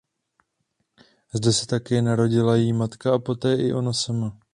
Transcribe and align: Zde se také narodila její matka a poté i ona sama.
Zde 1.33 1.53
se 1.53 1.65
také 1.67 2.01
narodila 2.01 2.55
její 2.55 2.73
matka 2.73 3.13
a 3.13 3.19
poté 3.19 3.55
i 3.55 3.73
ona 3.73 3.93
sama. 3.93 4.37